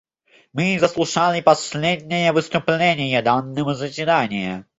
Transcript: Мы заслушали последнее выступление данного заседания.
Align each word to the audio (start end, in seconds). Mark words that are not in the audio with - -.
Мы 0.51 0.79
заслушали 0.79 1.41
последнее 1.41 2.31
выступление 2.33 3.21
данного 3.21 3.75
заседания. 3.75 4.65